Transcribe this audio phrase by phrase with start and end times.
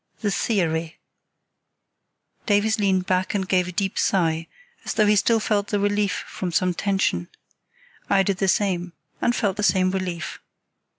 [0.21, 0.97] The Theory
[2.47, 4.47] Davies leaned back and gave a deep sigh,
[4.83, 7.27] as though he still felt the relief from some tension.
[8.09, 10.39] I did the same, and felt the same relief.